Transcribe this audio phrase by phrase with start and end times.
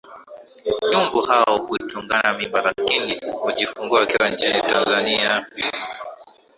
[0.91, 5.45] nyumbu hao hutunga mimba lakini hujifungua wakiwa nchini Tanzania